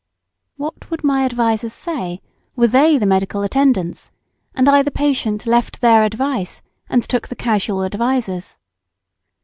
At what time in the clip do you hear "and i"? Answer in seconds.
4.55-4.81